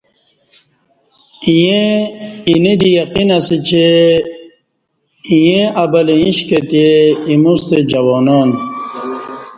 ییں 1.55 1.93
اینہ 2.47 2.73
دی 2.79 2.89
یقین 2.99 3.29
اسہ 3.37 3.57
چہ 3.67 3.83
اینہ 5.31 5.61
ابلہ 5.83 6.15
ایݩش 6.19 6.37
کہتی 6.47 6.81
ایموستہ 7.29 7.77
جوانان 7.91 8.49